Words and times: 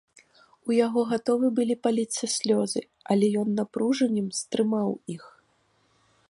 У 0.69 0.75
яго 0.85 1.01
гатовы 1.11 1.47
былі 1.59 1.75
паліцца 1.87 2.29
слёзы, 2.37 2.81
але 3.17 3.25
ён 3.43 3.49
напружаннем 3.61 4.27
стрымаў 4.41 4.89
іх. 5.19 5.23